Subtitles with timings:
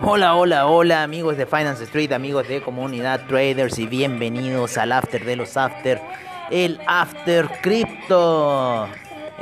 [0.00, 5.24] Hola, hola, hola amigos de Finance Street, amigos de Comunidad Traders y bienvenidos al After
[5.24, 6.00] de los After,
[6.50, 8.88] el After Crypto,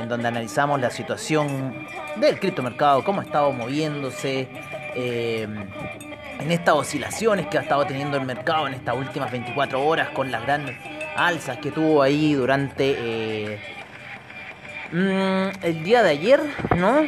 [0.01, 1.87] en donde analizamos la situación
[2.17, 4.49] del criptomercado, cómo ha estado moviéndose,
[4.95, 5.47] eh,
[6.41, 10.31] en estas oscilaciones que ha estado teniendo el mercado en estas últimas 24 horas con
[10.31, 10.77] las grandes
[11.17, 13.61] alzas que tuvo ahí durante eh,
[14.93, 16.41] mm, el día de ayer,
[16.77, 17.03] ¿no?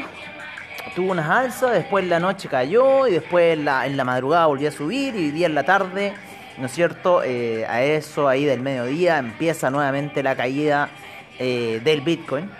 [0.94, 4.72] tuvo unas alzas, después en la noche cayó y después en la, madrugada volvió a
[4.72, 6.12] subir y día en la tarde,
[6.58, 7.22] ¿no es cierto?
[7.22, 10.90] Eh, a eso ahí del mediodía empieza nuevamente la caída
[11.38, 12.50] eh, del Bitcoin.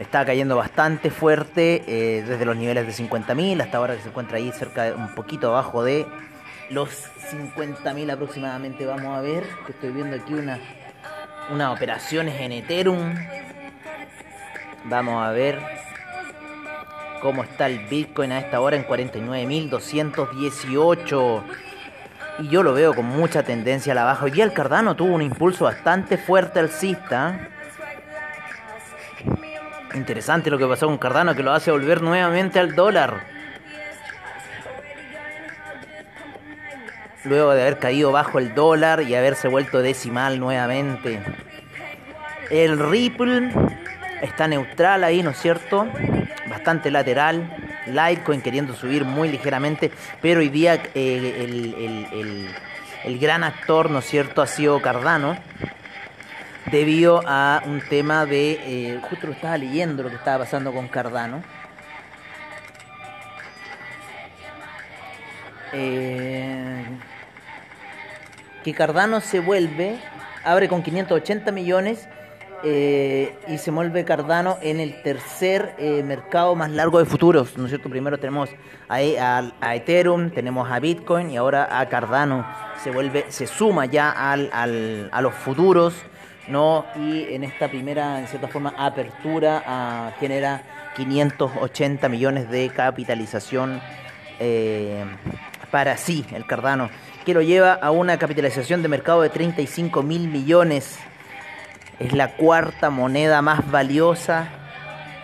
[0.00, 4.38] Está cayendo bastante fuerte eh, desde los niveles de 50.000 hasta ahora que se encuentra
[4.38, 6.06] ahí cerca de un poquito abajo de
[6.70, 6.88] los
[7.30, 8.86] 50.000 aproximadamente.
[8.86, 10.58] Vamos a ver, que estoy viendo aquí una,
[11.52, 13.14] unas operaciones en Ethereum.
[14.84, 15.58] Vamos a ver
[17.20, 21.42] cómo está el Bitcoin a esta hora en 49.218.
[22.38, 24.24] Y yo lo veo con mucha tendencia a la baja.
[24.24, 27.50] Día el Cardano tuvo un impulso bastante fuerte alcista.
[29.94, 33.24] Interesante lo que pasó con Cardano, que lo hace volver nuevamente al dólar.
[37.24, 41.20] Luego de haber caído bajo el dólar y haberse vuelto decimal nuevamente.
[42.50, 43.50] El Ripple
[44.22, 45.86] está neutral ahí, ¿no es cierto?
[46.48, 47.56] Bastante lateral.
[47.86, 49.90] Litecoin queriendo subir muy ligeramente,
[50.20, 52.48] pero hoy día eh, el, el, el,
[53.04, 55.36] el, gran actor, ¿no es cierto?, ha sido Cardano,
[56.70, 60.88] debido a un tema de, eh, justo lo estaba leyendo lo que estaba pasando con
[60.88, 61.42] Cardano.
[65.72, 66.84] Eh,
[68.64, 69.98] que Cardano se vuelve,
[70.44, 72.08] abre con 580 millones
[72.62, 77.64] eh, y se vuelve Cardano en el tercer eh, mercado más largo de futuros, ¿no
[77.64, 77.88] es cierto?
[77.88, 78.50] Primero tenemos
[78.88, 82.46] a, a, a, Ethereum, tenemos a Bitcoin y ahora a Cardano.
[83.28, 85.94] Se suma ya a los futuros,
[86.48, 86.86] ¿no?
[86.96, 90.62] Y en esta primera, en cierta forma, apertura a, genera
[90.96, 93.80] 580 millones de capitalización
[94.38, 95.04] eh,
[95.70, 96.90] para sí, el Cardano,
[97.24, 100.98] que lo lleva a una capitalización de mercado de 35 mil millones
[102.00, 104.48] es la cuarta moneda más valiosa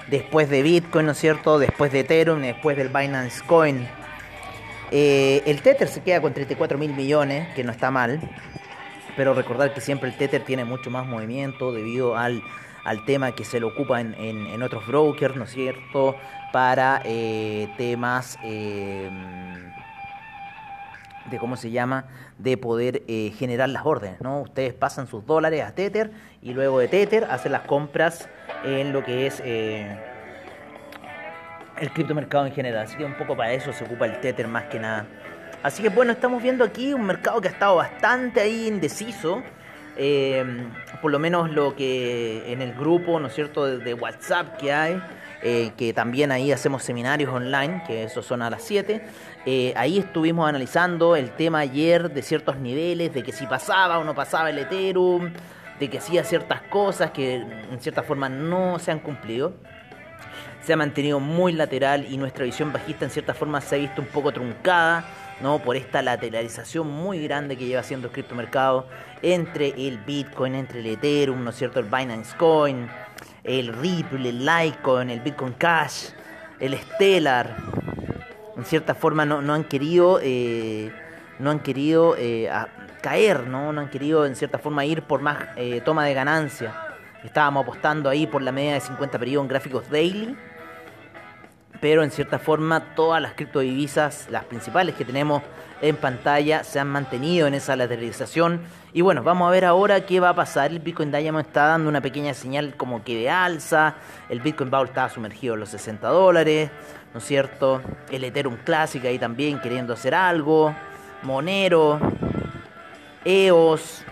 [0.09, 1.59] después de Bitcoin, ¿no es cierto?
[1.59, 3.89] Después de Ethereum, después del Binance Coin.
[4.91, 8.21] Eh, el Tether se queda con 34 mil millones, que no está mal,
[9.17, 12.43] pero recordar que siempre el Tether tiene mucho más movimiento debido al,
[12.85, 16.17] al tema que se lo ocupa en, en, en otros brokers, ¿no es cierto?
[16.53, 18.39] Para eh, temas...
[18.45, 19.11] Eh,
[21.31, 22.07] de cómo se llama,
[22.39, 24.41] de poder eh, generar las órdenes, ¿no?
[24.41, 26.11] Ustedes pasan sus dólares a Tether
[26.43, 28.29] y luego de Tether hacen las compras
[28.65, 29.97] en lo que es eh,
[31.79, 32.85] el criptomercado en general.
[32.85, 35.07] Así que un poco para eso se ocupa el Tether más que nada.
[35.63, 39.43] Así que bueno, estamos viendo aquí un mercado que ha estado bastante ahí indeciso.
[39.99, 40.45] Eh,
[41.01, 44.73] por lo menos lo que en el grupo, ¿no es cierto?, de, de WhatsApp que
[44.73, 45.03] hay.
[45.49, 49.01] Eh, que también ahí hacemos seminarios online, que eso son a las 7.
[49.47, 54.03] Eh, ahí estuvimos analizando el tema ayer de ciertos niveles, de que si pasaba o
[54.03, 55.33] no pasaba el Ethereum,
[55.79, 59.53] de que hacía ciertas cosas que en cierta forma no se han cumplido.
[60.65, 64.03] Se ha mantenido muy lateral y nuestra visión bajista en cierta forma se ha visto
[64.03, 65.05] un poco truncada.
[65.39, 65.59] ¿no?
[65.59, 68.87] por esta lateralización muy grande que lleva haciendo el criptomercado
[69.21, 71.79] entre el Bitcoin, entre el Ethereum, ¿no es cierto?
[71.79, 72.89] El Binance Coin,
[73.47, 76.09] el Ripple, el Litecoin, el Bitcoin Cash,
[76.59, 77.57] el Stellar,
[78.57, 80.91] en cierta forma no, no han querido, eh,
[81.39, 82.51] no han querido eh,
[83.01, 83.73] caer, ¿no?
[83.73, 86.75] no han querido en cierta forma ir por más eh, toma de ganancia.
[87.23, 90.37] Estábamos apostando ahí por la media de 50 periodos en gráficos daily
[91.81, 95.43] pero en cierta forma todas las criptodivisas, las principales que tenemos
[95.83, 98.61] en pantalla, se han mantenido en esa lateralización.
[98.93, 100.71] Y bueno, vamos a ver ahora qué va a pasar.
[100.71, 103.95] El Bitcoin Diamond está dando una pequeña señal como que de alza.
[104.29, 106.71] El Bitcoin Bowl está sumergido en los 60 dólares,
[107.13, 107.83] ¿no es cierto?
[108.11, 110.75] El Ethereum Classic ahí también queriendo hacer algo.
[111.23, 111.99] Monero,
[113.25, 114.05] EOS.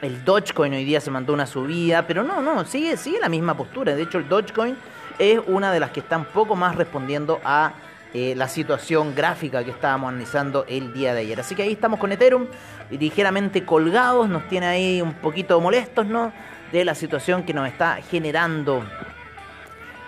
[0.00, 3.54] El Dogecoin hoy día se mandó una subida, pero no, no, sigue, sigue la misma
[3.54, 3.94] postura.
[3.94, 4.74] De hecho, el Dogecoin
[5.18, 7.72] es una de las que está un poco más respondiendo a
[8.12, 11.38] eh, la situación gráfica que estábamos analizando el día de ayer.
[11.38, 12.46] Así que ahí estamos con Ethereum,
[12.90, 16.32] ligeramente colgados, nos tiene ahí un poquito molestos, ¿no?
[16.72, 18.84] De la situación que nos está generando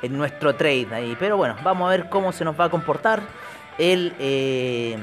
[0.02, 1.16] en nuestro trade ahí.
[1.18, 3.22] Pero bueno, vamos a ver cómo se nos va a comportar
[3.78, 4.96] el, eh,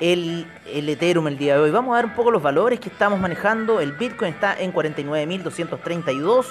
[0.00, 1.70] el, el Ethereum el día de hoy.
[1.70, 3.80] Vamos a ver un poco los valores que estamos manejando.
[3.80, 6.44] El Bitcoin está en 49.232.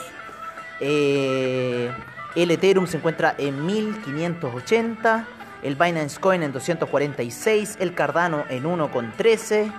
[0.85, 1.89] Eh,
[2.35, 5.27] el Ethereum se encuentra en 1580.
[5.63, 7.77] El Binance Coin en 246.
[7.79, 9.71] El Cardano en 1,13.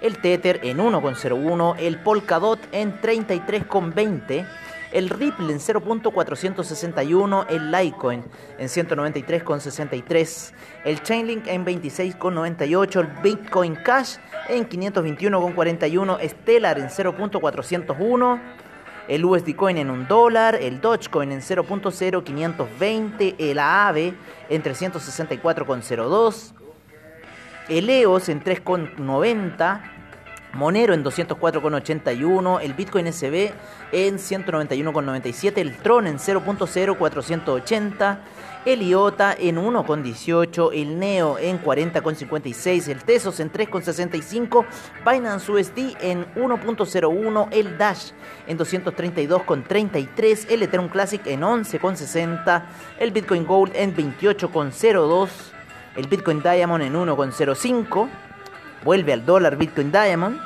[0.00, 1.74] El Tether en 1,01.
[1.80, 4.46] El Polkadot en 33,20.
[4.92, 7.46] El Ripple en 0.461.
[7.48, 8.22] El Litecoin
[8.58, 10.52] en 193,63.
[10.84, 13.00] El Chainlink en 26,98.
[13.00, 14.18] El Bitcoin Cash
[14.48, 16.28] en 521,41.
[16.28, 18.61] Stellar en 0.401
[19.08, 24.14] el USD Coin en un dólar, el Dogecoin en 0.0520, el AAVE
[24.48, 26.52] en 364,02,
[27.68, 29.91] el EOS en 3,90,
[30.54, 33.52] Monero en 204,81, el Bitcoin SB
[33.92, 38.18] en 191,97, el Tron en 0.0480,
[38.66, 44.66] el IOTA en 1,18, el NEO en 40,56, el Tesos en 3,65,
[45.10, 48.10] Binance USD en 1,01, el Dash
[48.46, 52.62] en 232,33, el Ethereum Classic en 11,60,
[52.98, 55.30] el Bitcoin Gold en 28,02,
[55.96, 58.08] el Bitcoin Diamond en 1,05,
[58.84, 60.40] vuelve al dólar Bitcoin Diamond.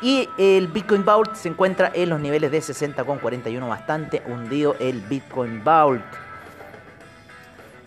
[0.00, 5.64] Y el Bitcoin Vault se encuentra en los niveles de 60,41, bastante hundido el Bitcoin
[5.64, 6.04] Vault.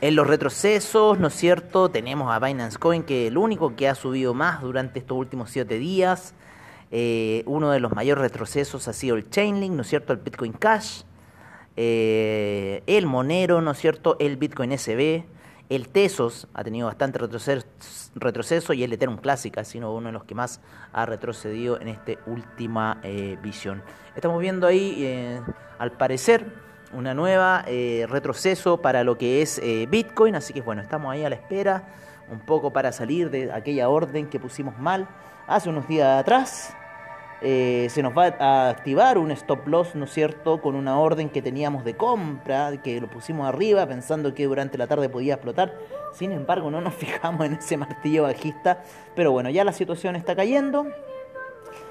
[0.01, 1.89] En los retrocesos, ¿no es cierto?
[1.89, 5.51] Tenemos a Binance Coin, que es el único que ha subido más durante estos últimos
[5.51, 6.33] 7 días.
[6.89, 10.11] Eh, uno de los mayores retrocesos ha sido el Chainlink, ¿no es cierto?
[10.11, 11.03] El Bitcoin Cash.
[11.77, 14.17] Eh, el Monero, ¿no es cierto?
[14.19, 15.23] El Bitcoin SB.
[15.71, 20.25] El Tesos ha tenido bastante retroceso, y el Ethereum Classic ha sido uno de los
[20.25, 20.59] que más
[20.91, 23.81] ha retrocedido en esta última eh, visión.
[24.13, 25.39] Estamos viendo ahí, eh,
[25.79, 26.45] al parecer,
[26.91, 31.29] una nueva eh, retroceso para lo que es Bitcoin, así que bueno, estamos ahí a
[31.29, 31.87] la espera,
[32.29, 35.07] un poco para salir de aquella orden que pusimos mal
[35.47, 36.75] hace unos días atrás.
[37.43, 41.29] Eh, se nos va a activar un stop loss, ¿no es cierto?, con una orden
[41.29, 45.75] que teníamos de compra, que lo pusimos arriba pensando que durante la tarde podía explotar.
[46.13, 48.83] Sin embargo, no nos fijamos en ese martillo bajista.
[49.15, 50.85] Pero bueno, ya la situación está cayendo.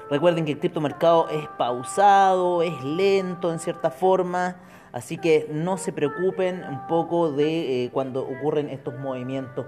[0.09, 4.57] Recuerden que el criptomercado es pausado, es lento en cierta forma.
[4.91, 9.65] Así que no se preocupen un poco de eh, cuando ocurren estos movimientos.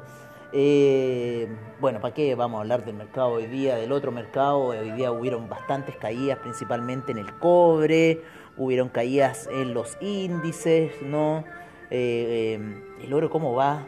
[0.56, 1.48] Eh,
[1.80, 4.66] bueno, ¿para qué vamos a hablar del mercado hoy día, del otro mercado?
[4.66, 8.22] Hoy día hubieron bastantes caídas, principalmente en el cobre,
[8.56, 11.44] hubieron caídas en los índices, ¿no?
[11.90, 13.88] Eh, eh, el oro, ¿cómo va?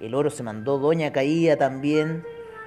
[0.00, 2.24] El oro se mandó doña caída también,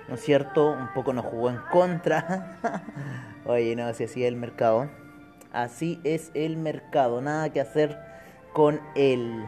[0.08, 0.72] ¿no es cierto?
[0.72, 2.60] Un poco nos jugó en contra.
[3.46, 4.90] Oye, no, así es el mercado.
[5.52, 8.00] Así es el mercado, nada que hacer
[8.54, 9.44] con él.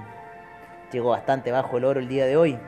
[0.92, 2.60] Llegó bastante bajo el oro el día de hoy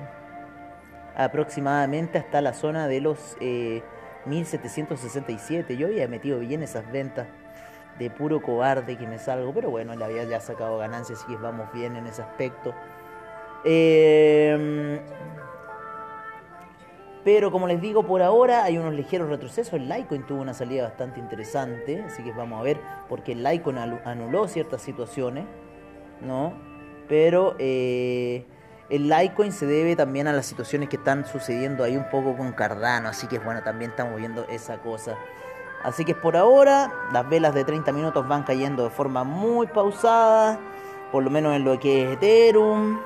[1.18, 3.82] aproximadamente hasta la zona de los eh,
[4.26, 5.76] 1767.
[5.76, 7.28] Yo había metido bien esas ventas
[7.98, 11.74] de puro cobarde que me salgo, pero bueno, le había ya sacado ganancias y vamos
[11.74, 12.74] bien en ese aspecto.
[13.66, 15.02] Eh,
[17.24, 19.74] pero como les digo, por ahora hay unos ligeros retrocesos.
[19.74, 23.78] El Litecoin tuvo una salida bastante interesante, así que vamos a ver, porque el Litecoin
[23.78, 25.46] anuló ciertas situaciones,
[26.22, 26.54] ¿no?
[27.10, 28.46] Pero eh,
[28.90, 32.54] el Litecoin se debe también a las situaciones que están sucediendo ahí un poco con
[32.54, 35.18] Cardano, así que bueno, también estamos viendo esa cosa.
[35.84, 40.60] Así que por ahora las velas de 30 minutos van cayendo de forma muy pausada,
[41.12, 43.00] por lo menos en lo que es Ethereum,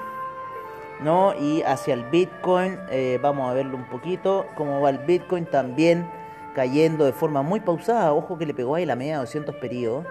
[1.01, 1.33] ¿no?
[1.33, 6.09] Y hacia el Bitcoin, eh, vamos a verlo un poquito, cómo va el Bitcoin también
[6.53, 10.05] cayendo de forma muy pausada, ojo que le pegó ahí la media de 200 periodos,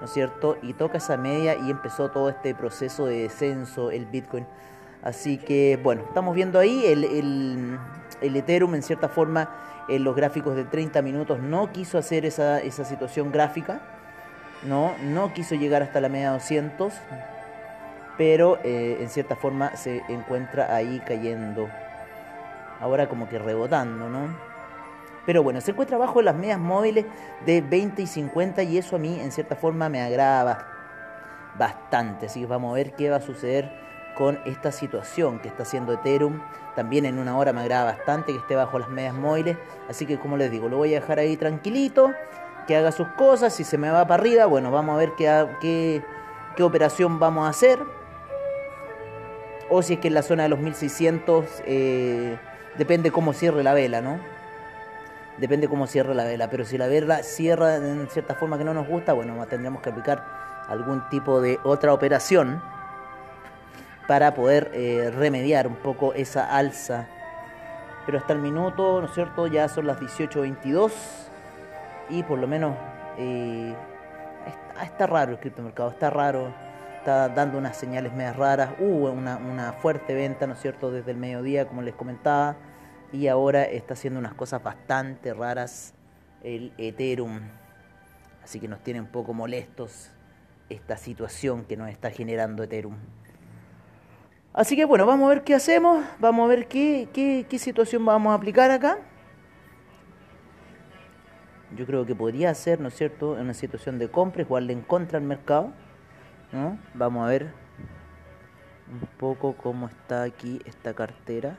[0.00, 0.56] ¿no es cierto?
[0.62, 4.46] Y toca esa media y empezó todo este proceso de descenso el Bitcoin.
[5.02, 7.78] Así que bueno, estamos viendo ahí el, el,
[8.20, 9.48] el, Ethereum en cierta forma
[9.88, 13.80] en los gráficos de 30 minutos no quiso hacer esa, esa situación gráfica,
[14.62, 16.92] no, no quiso llegar hasta la media 200,
[18.18, 21.68] pero eh, en cierta forma se encuentra ahí cayendo,
[22.78, 24.50] ahora como que rebotando, ¿no?
[25.24, 27.06] Pero bueno, se encuentra bajo las medias móviles
[27.46, 30.66] de 20 y 50 y eso a mí en cierta forma me agrada
[31.58, 33.89] bastante, así que vamos a ver qué va a suceder
[34.20, 36.42] con esta situación que está haciendo Ethereum.
[36.76, 39.56] También en una hora me agrada bastante que esté bajo las medias móviles.
[39.88, 42.12] Así que como les digo, lo voy a dejar ahí tranquilito,
[42.66, 43.54] que haga sus cosas.
[43.54, 46.04] Si se me va para arriba, bueno, vamos a ver qué, qué,
[46.54, 47.78] qué operación vamos a hacer.
[49.70, 52.36] o si es que en la zona de los 1600 eh,
[52.76, 54.20] depende cómo cierre la vela, ¿no?
[55.38, 58.74] Depende cómo cierre la vela, pero si la vela cierra en cierta forma que no
[58.74, 60.22] nos gusta, bueno, tendríamos que aplicar
[60.68, 62.60] algún tipo de otra operación
[64.06, 67.06] para poder eh, remediar un poco esa alza.
[68.06, 69.46] Pero hasta el minuto, ¿no es cierto?
[69.46, 70.92] Ya son las 18.22
[72.08, 72.74] y por lo menos
[73.18, 73.74] eh,
[74.82, 76.52] está, raro el criptomercado, está raro,
[76.98, 78.70] está dando unas señales medias raras.
[78.78, 82.56] Hubo una, una fuerte venta, ¿no es cierto?, desde el mediodía, como les comentaba,
[83.12, 85.94] y ahora está haciendo unas cosas bastante raras
[86.42, 87.40] el Ethereum.
[88.42, 90.10] Así que nos tiene un poco molestos
[90.68, 92.96] esta situación que nos está generando Ethereum.
[94.52, 98.32] Así que bueno, vamos a ver qué hacemos, vamos a ver qué, qué, situación vamos
[98.32, 98.98] a aplicar acá.
[101.76, 104.82] Yo creo que podría ser, ¿no es cierto?, en una situación de compra, jugarle en
[104.82, 105.72] contra al mercado.
[106.50, 106.78] ¿no?
[106.94, 107.52] Vamos a ver
[108.90, 111.56] un poco cómo está aquí esta cartera.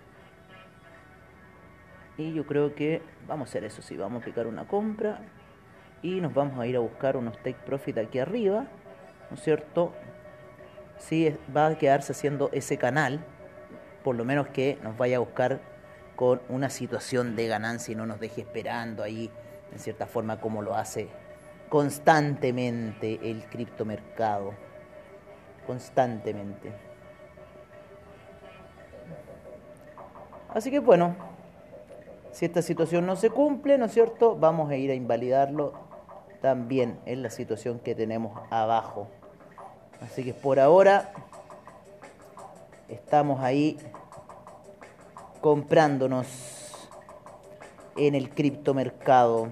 [2.17, 5.21] Y yo creo que vamos a hacer eso, sí, vamos a aplicar una compra
[6.01, 8.65] y nos vamos a ir a buscar unos take profit aquí arriba,
[9.29, 9.93] ¿no es cierto?
[11.01, 13.19] Sí, va a quedarse haciendo ese canal,
[14.03, 15.59] por lo menos que nos vaya a buscar
[16.15, 19.31] con una situación de ganancia y no nos deje esperando ahí,
[19.71, 21.09] en cierta forma, como lo hace
[21.69, 24.53] constantemente el criptomercado.
[25.65, 26.73] Constantemente.
[30.53, 31.15] Así que bueno,
[32.33, 34.35] si esta situación no se cumple, ¿no es cierto?
[34.35, 35.73] Vamos a ir a invalidarlo
[36.41, 39.07] también en la situación que tenemos abajo.
[40.01, 41.13] Así que por ahora
[42.89, 43.77] estamos ahí
[45.41, 46.27] comprándonos
[47.95, 49.49] en el criptomercado.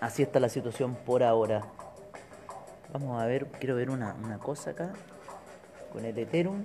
[0.00, 1.62] Así está la situación por ahora.
[2.92, 4.92] Vamos a ver, quiero ver una, una cosa acá
[5.92, 6.64] con el Ethereum.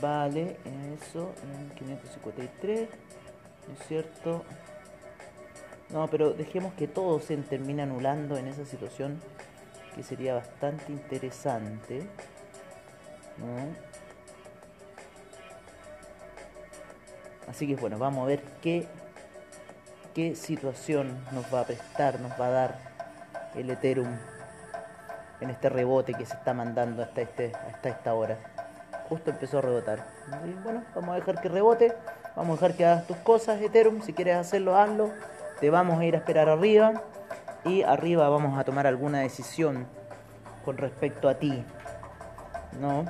[0.00, 0.56] Vale,
[0.94, 2.88] eso, en 553,
[3.68, 4.44] ¿no es cierto?
[5.90, 9.20] No, pero dejemos que todo se termine anulando en esa situación
[9.94, 12.06] que sería bastante interesante.
[17.48, 18.88] Así que bueno, vamos a ver qué,
[20.14, 22.78] qué situación nos va a prestar, nos va a dar
[23.54, 24.16] el Ethereum
[25.40, 28.38] en este rebote que se está mandando hasta, este, hasta esta hora.
[29.08, 30.06] Justo empezó a rebotar.
[30.46, 31.94] Y bueno, vamos a dejar que rebote.
[32.34, 34.00] Vamos a dejar que hagas tus cosas, Ethereum.
[34.00, 35.12] Si quieres hacerlo, hazlo.
[35.60, 37.02] Te vamos a ir a esperar arriba.
[37.64, 39.86] Y arriba vamos a tomar alguna decisión
[40.64, 41.64] con respecto a ti.
[42.80, 43.04] ¿No?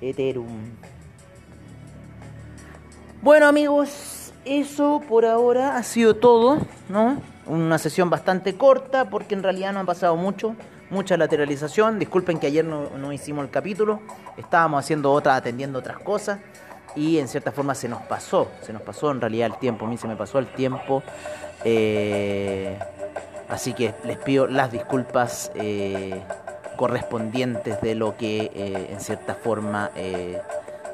[0.00, 0.72] Ethereum.
[3.22, 6.58] Bueno amigos, eso por ahora ha sido todo,
[6.88, 7.20] ¿no?
[7.46, 10.54] Una sesión bastante corta porque en realidad no ha pasado mucho,
[10.90, 11.98] mucha lateralización.
[11.98, 14.00] Disculpen que ayer no, no hicimos el capítulo,
[14.36, 16.38] estábamos haciendo otra, atendiendo otras cosas
[16.96, 19.88] y en cierta forma se nos pasó, se nos pasó en realidad el tiempo, a
[19.88, 21.02] mí se me pasó el tiempo.
[21.64, 22.76] Eh,
[23.48, 26.20] así que les pido las disculpas eh,
[26.76, 29.90] correspondientes de lo que eh, en cierta forma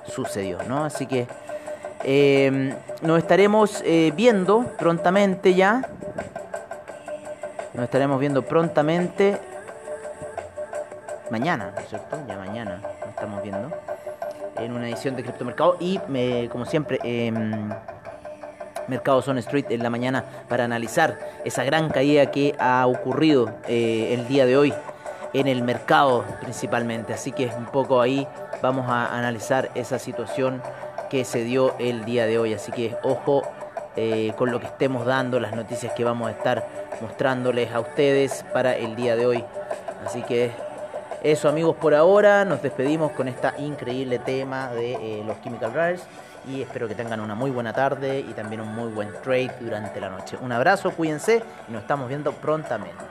[0.07, 0.85] sucedió, ¿no?
[0.85, 1.27] Así que
[2.05, 3.83] eh, nos estaremos
[4.15, 5.89] viendo prontamente ya.
[7.75, 9.39] Nos estaremos viendo prontamente
[11.31, 12.19] mañana, ¿no es cierto?
[12.29, 13.71] Ya mañana nos estamos viendo
[14.65, 17.71] en una edición de Criptomercado y me, como siempre em,
[18.89, 24.15] Mercado Zone Street en la mañana para analizar esa gran caída que ha ocurrido eh,
[24.15, 24.75] el día de hoy
[25.33, 27.13] en el mercado principalmente.
[27.13, 28.27] Así que un poco ahí
[28.63, 30.63] vamos a analizar esa situación
[31.11, 32.55] que se dio el día de hoy.
[32.55, 33.43] Así que ojo
[33.97, 36.67] eh, con lo que estemos dando, las noticias que vamos a estar
[37.01, 39.45] mostrándoles a ustedes para el día de hoy.
[40.07, 40.51] Así que
[41.23, 46.03] eso amigos por ahora, nos despedimos con esta increíble tema de eh, los Chemical Rares
[46.49, 50.01] y espero que tengan una muy buena tarde y también un muy buen trade durante
[50.01, 50.37] la noche.
[50.41, 53.05] Un abrazo, cuídense y nos estamos viendo prontamente.